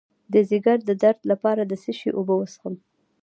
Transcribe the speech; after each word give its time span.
د 0.33 0.35
ځیګر 0.49 0.77
د 0.87 0.91
درد 1.03 1.19
لپاره 1.31 1.61
د 1.65 1.73
څه 1.81 1.91
شي 1.99 2.09
اوبه 2.17 2.33
وڅښم؟ 2.37 2.75